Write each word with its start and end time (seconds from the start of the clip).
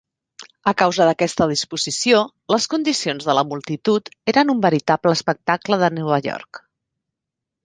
A 0.69 0.71
causa 0.81 1.05
d'aquesta 1.09 1.47
disposició, 1.51 2.21
les 2.55 2.65
condicions 2.73 3.27
de 3.27 3.35
la 3.41 3.45
multitud 3.53 4.11
eren 4.35 4.53
un 4.57 4.65
veritable 4.67 5.15
espectacle 5.19 5.81
de 5.85 5.93
Nova 6.01 6.19
York. 6.31 6.65